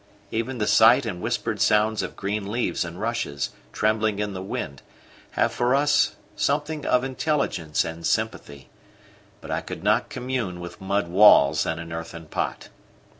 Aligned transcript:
Even 0.31 0.57
the 0.57 0.65
sight 0.65 1.05
and 1.05 1.21
whispered 1.21 1.61
sounds 1.61 2.01
of 2.01 2.15
green 2.15 2.51
leaves 2.51 2.83
and 2.83 2.99
rushes 2.99 3.51
trembling 3.71 4.17
in 4.17 4.33
the 4.33 4.41
wind 4.41 4.81
have 5.33 5.51
for 5.53 5.75
us 5.75 6.15
something 6.35 6.87
of 6.87 7.03
intelligence 7.03 7.85
and 7.85 8.03
sympathy; 8.07 8.71
but 9.41 9.51
I 9.51 9.61
could 9.61 9.83
not 9.83 10.09
commune 10.09 10.59
with 10.59 10.81
mud 10.81 11.07
walls 11.07 11.67
and 11.67 11.79
an 11.79 11.93
earthen 11.93 12.25
pot. 12.25 12.69